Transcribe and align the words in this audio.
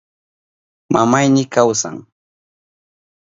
Mamayni 0.93 1.43
kawsan. 1.53 1.97